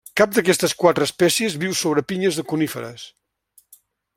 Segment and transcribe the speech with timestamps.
[0.19, 3.05] Cap d'aquestes quatre espècies viu sobre pinyes de coníferes.